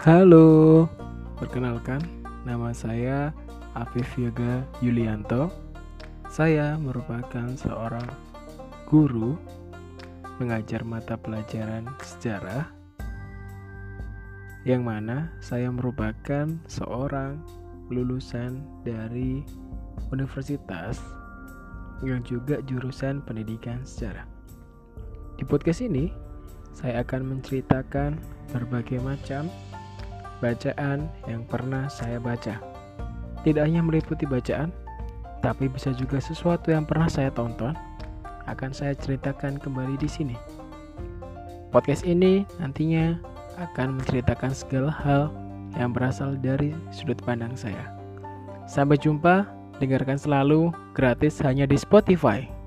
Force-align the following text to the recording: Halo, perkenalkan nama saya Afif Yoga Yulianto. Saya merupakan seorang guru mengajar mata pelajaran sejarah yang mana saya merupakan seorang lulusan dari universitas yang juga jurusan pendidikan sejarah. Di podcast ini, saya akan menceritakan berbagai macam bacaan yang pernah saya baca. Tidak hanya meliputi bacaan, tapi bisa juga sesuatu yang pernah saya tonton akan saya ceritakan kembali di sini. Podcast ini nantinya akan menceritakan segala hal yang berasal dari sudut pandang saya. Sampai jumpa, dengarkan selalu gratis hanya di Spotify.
Halo, 0.00 0.88
perkenalkan 1.36 2.00
nama 2.48 2.72
saya 2.72 3.36
Afif 3.76 4.16
Yoga 4.16 4.64
Yulianto. 4.80 5.52
Saya 6.32 6.80
merupakan 6.80 7.52
seorang 7.52 8.08
guru 8.88 9.36
mengajar 10.40 10.88
mata 10.88 11.20
pelajaran 11.20 11.84
sejarah 12.00 12.72
yang 14.64 14.88
mana 14.88 15.36
saya 15.44 15.68
merupakan 15.68 16.48
seorang 16.64 17.36
lulusan 17.92 18.64
dari 18.80 19.44
universitas 20.16 20.96
yang 22.00 22.24
juga 22.24 22.64
jurusan 22.64 23.20
pendidikan 23.20 23.84
sejarah. 23.84 24.24
Di 25.36 25.44
podcast 25.44 25.84
ini, 25.84 26.08
saya 26.72 27.04
akan 27.04 27.36
menceritakan 27.36 28.16
berbagai 28.56 28.96
macam 29.04 29.52
bacaan 30.40 31.06
yang 31.28 31.44
pernah 31.46 31.86
saya 31.86 32.16
baca. 32.16 32.58
Tidak 33.40 33.62
hanya 33.62 33.80
meliputi 33.80 34.24
bacaan, 34.28 34.72
tapi 35.40 35.68
bisa 35.68 35.92
juga 35.96 36.20
sesuatu 36.20 36.72
yang 36.72 36.84
pernah 36.84 37.08
saya 37.08 37.32
tonton 37.32 37.72
akan 38.48 38.70
saya 38.74 38.92
ceritakan 38.96 39.56
kembali 39.60 39.96
di 39.96 40.08
sini. 40.08 40.36
Podcast 41.70 42.02
ini 42.02 42.44
nantinya 42.58 43.16
akan 43.60 44.02
menceritakan 44.02 44.52
segala 44.52 44.90
hal 44.90 45.30
yang 45.78 45.94
berasal 45.94 46.34
dari 46.34 46.74
sudut 46.90 47.16
pandang 47.22 47.54
saya. 47.54 47.94
Sampai 48.66 48.98
jumpa, 48.98 49.46
dengarkan 49.78 50.18
selalu 50.18 50.74
gratis 50.92 51.38
hanya 51.40 51.64
di 51.64 51.78
Spotify. 51.78 52.59